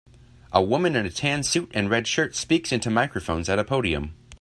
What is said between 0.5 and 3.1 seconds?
A woman in a tan suit and red shirt speaks into